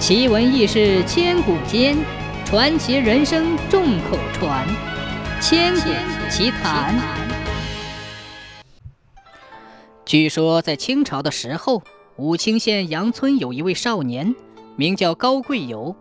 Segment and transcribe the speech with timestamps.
[0.00, 1.94] 奇闻异事千古间，
[2.46, 4.66] 传奇人生众口传。
[5.42, 5.90] 千古
[6.30, 6.98] 奇谈。
[10.06, 11.82] 据说在清朝的时候，
[12.16, 14.34] 武清县杨村有一位少年，
[14.74, 15.94] 名叫高贵友。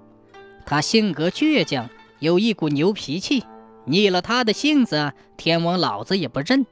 [0.66, 1.90] 他性格倔强，
[2.20, 3.44] 有一股牛脾气，
[3.84, 6.66] 逆了他的性子，天王老子也不认，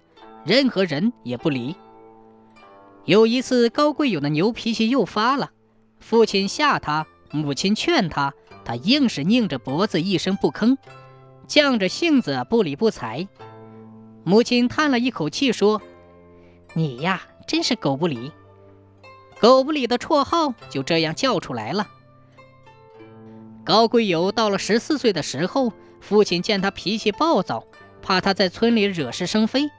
[0.45, 1.75] 任何人也不理。
[3.03, 5.51] 有一次，高贵友的牛脾气又发了，
[5.99, 7.05] 父亲吓他。
[7.31, 10.77] 母亲劝他，他硬是拧着脖子一声不吭，
[11.47, 13.27] 犟着性子不理不睬。
[14.23, 15.81] 母亲叹了一口气说
[16.73, 18.31] ：“你呀，真是狗不理。”
[19.39, 21.87] 狗不理的绰号就这样叫出来了。
[23.63, 25.71] 高贵友到了十四岁的时候，
[26.01, 27.65] 父亲见他脾气暴躁，
[28.01, 29.69] 怕他在村里惹是生非，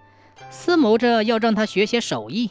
[0.50, 2.50] 思谋着要让他学些手艺。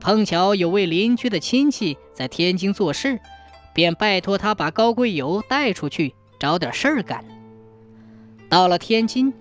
[0.00, 3.20] 碰巧有位邻居的亲戚在天津做事。
[3.76, 7.22] 便拜托他把高贵友带出去找点事儿干。
[8.48, 9.34] 到了天津，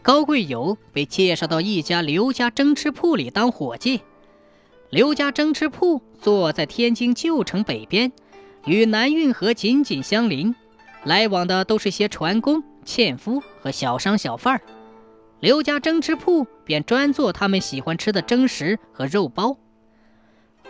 [0.00, 4.02] 高贵友被介绍到一家刘家蒸吃铺里当伙计。
[4.90, 8.12] 刘家蒸吃铺坐在天津旧城北边，
[8.64, 10.54] 与南运河紧紧相邻，
[11.02, 14.60] 来往的都是些船工、纤夫和小商小贩儿。
[15.40, 19.56] 刘家蒸吃铺便专做他们喜欢吃的蒸食和肉包。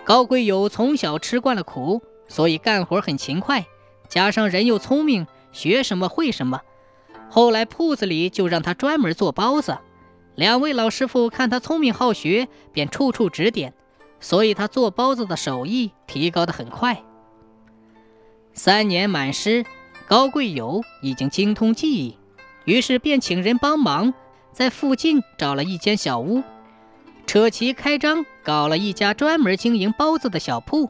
[0.05, 2.01] 高贵友从小吃惯了苦。
[2.31, 3.67] 所以干活很勤快，
[4.09, 6.61] 加上人又聪明，学什么会什么。
[7.29, 9.77] 后来铺子里就让他专门做包子，
[10.37, 13.75] 两位老师傅看他聪明好学，便处处指点，
[14.21, 17.03] 所以他做包子的手艺提高得很快。
[18.53, 19.67] 三年满师，
[20.07, 22.17] 高贵友已经精通技艺，
[22.65, 24.15] 于是便请人帮忙，
[24.53, 26.45] 在附近找了一间小屋，
[27.27, 30.89] 扯旗开张，搞了一家专门经营包子的小铺。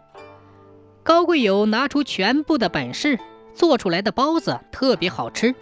[1.02, 3.18] 高贵友拿出全部的本事，
[3.54, 5.54] 做出来的包子特别好吃，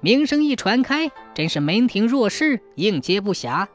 [0.00, 3.66] 名声一传开，真是门庭若市，应接不暇。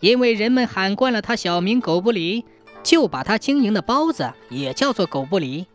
[0.00, 2.44] 因为人们喊惯了他小名狗不理，
[2.82, 5.66] 就把他经营的包子也叫做狗不理。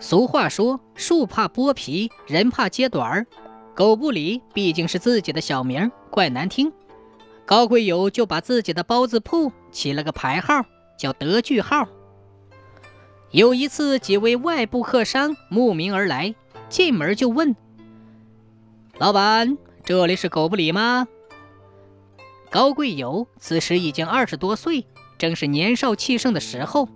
[0.00, 3.26] 俗话说：“树怕剥皮，人怕揭短儿。”
[3.74, 6.72] 狗不理毕竟是自己的小名，怪难听。
[7.44, 10.64] 高贵友就把自己的包子铺起了个牌号，
[10.98, 11.88] 叫德聚号。
[13.30, 16.34] 有一次，几位外部客商慕名而来，
[16.70, 17.54] 进门就问
[18.96, 21.06] ：“老板，这里是狗不理吗？”
[22.50, 24.86] 高贵友此时已经二十多岁，
[25.18, 26.88] 正是年少气盛的时候。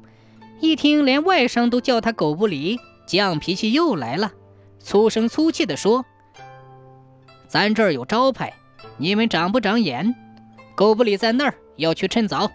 [0.60, 4.32] 一听连外商都叫他狗不理，犟脾气又来了，
[4.78, 6.06] 粗声粗气地说
[7.46, 8.54] ：“咱这儿有招牌，
[8.96, 10.14] 你们长不长眼？
[10.74, 12.50] 狗不理在那儿，要去趁早。”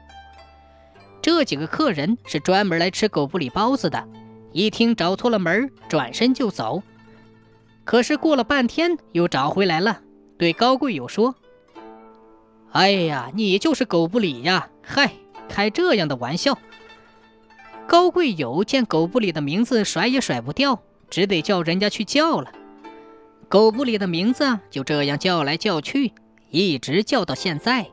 [1.28, 4.08] 这几个客人是专门来吃狗不理包子的，
[4.54, 6.82] 一听找错了门，转身就走。
[7.84, 10.00] 可是过了半天又找回来了，
[10.38, 11.36] 对高贵友说
[12.72, 14.70] ：“哎呀，你就是狗不理呀！
[14.82, 15.12] 嗨，
[15.50, 16.58] 开这样的玩笑。”
[17.88, 22.54] 高贵友见狗不理的名字甩也甩不掉，只得叫人家去叫了。
[23.50, 26.14] 狗不理的名字就这样叫来叫去，
[26.52, 27.88] 一直叫到现在。